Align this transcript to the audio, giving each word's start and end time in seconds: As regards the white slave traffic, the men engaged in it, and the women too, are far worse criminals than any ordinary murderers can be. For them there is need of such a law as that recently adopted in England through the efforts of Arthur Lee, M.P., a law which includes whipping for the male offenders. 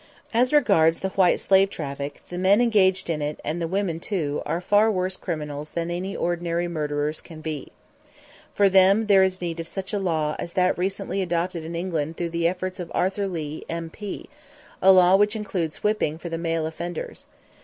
As 0.33 0.51
regards 0.51 1.01
the 1.01 1.09
white 1.09 1.39
slave 1.39 1.69
traffic, 1.69 2.23
the 2.29 2.39
men 2.39 2.59
engaged 2.59 3.07
in 3.07 3.21
it, 3.21 3.39
and 3.45 3.61
the 3.61 3.67
women 3.67 3.99
too, 3.99 4.41
are 4.47 4.59
far 4.59 4.89
worse 4.89 5.15
criminals 5.15 5.69
than 5.69 5.91
any 5.91 6.15
ordinary 6.17 6.67
murderers 6.67 7.21
can 7.21 7.39
be. 7.39 7.71
For 8.51 8.67
them 8.67 9.05
there 9.05 9.21
is 9.21 9.41
need 9.41 9.59
of 9.59 9.67
such 9.67 9.93
a 9.93 9.99
law 9.99 10.35
as 10.39 10.53
that 10.53 10.75
recently 10.75 11.21
adopted 11.21 11.63
in 11.63 11.75
England 11.75 12.17
through 12.17 12.29
the 12.31 12.47
efforts 12.47 12.79
of 12.79 12.91
Arthur 12.95 13.27
Lee, 13.27 13.63
M.P., 13.69 14.27
a 14.81 14.91
law 14.91 15.15
which 15.15 15.35
includes 15.35 15.83
whipping 15.83 16.17
for 16.17 16.29
the 16.29 16.37
male 16.39 16.65
offenders. 16.65 17.27